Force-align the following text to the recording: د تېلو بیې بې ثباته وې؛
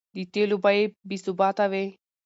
د 0.15 0.17
تېلو 0.33 0.55
بیې 0.63 0.85
بې 1.07 1.17
ثباته 1.23 1.65
وې؛ 1.71 1.85